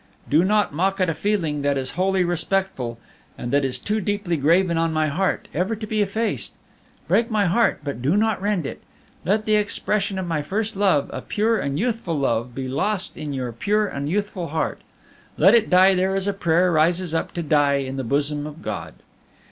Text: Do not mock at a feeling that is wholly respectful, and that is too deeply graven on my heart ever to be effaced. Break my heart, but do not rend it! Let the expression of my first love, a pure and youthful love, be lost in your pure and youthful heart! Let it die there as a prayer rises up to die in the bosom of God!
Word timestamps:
Do 0.27 0.43
not 0.43 0.73
mock 0.73 0.99
at 0.99 1.11
a 1.11 1.13
feeling 1.13 1.61
that 1.61 1.77
is 1.77 1.91
wholly 1.91 2.23
respectful, 2.23 2.97
and 3.37 3.51
that 3.51 3.63
is 3.63 3.77
too 3.77 4.01
deeply 4.01 4.35
graven 4.35 4.75
on 4.75 4.91
my 4.91 5.09
heart 5.09 5.47
ever 5.53 5.75
to 5.75 5.85
be 5.85 6.01
effaced. 6.01 6.53
Break 7.07 7.29
my 7.29 7.45
heart, 7.45 7.81
but 7.83 8.01
do 8.01 8.17
not 8.17 8.41
rend 8.41 8.65
it! 8.65 8.81
Let 9.25 9.45
the 9.45 9.57
expression 9.57 10.17
of 10.17 10.25
my 10.25 10.41
first 10.41 10.75
love, 10.75 11.11
a 11.13 11.21
pure 11.21 11.59
and 11.59 11.77
youthful 11.77 12.17
love, 12.17 12.55
be 12.55 12.67
lost 12.67 13.15
in 13.15 13.31
your 13.31 13.51
pure 13.51 13.85
and 13.85 14.09
youthful 14.09 14.47
heart! 14.47 14.81
Let 15.37 15.53
it 15.53 15.69
die 15.69 15.93
there 15.93 16.15
as 16.15 16.25
a 16.25 16.33
prayer 16.33 16.71
rises 16.71 17.13
up 17.13 17.31
to 17.33 17.43
die 17.43 17.75
in 17.75 17.97
the 17.97 18.03
bosom 18.03 18.47
of 18.47 18.63
God! 18.63 18.95